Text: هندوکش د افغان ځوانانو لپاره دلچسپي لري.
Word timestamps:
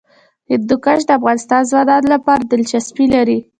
هندوکش 0.51 0.99
د 1.05 1.09
افغان 1.17 1.37
ځوانانو 1.71 2.07
لپاره 2.15 2.41
دلچسپي 2.51 3.05
لري. 3.15 3.39